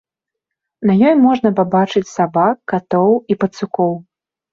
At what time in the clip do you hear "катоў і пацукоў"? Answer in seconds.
2.73-3.93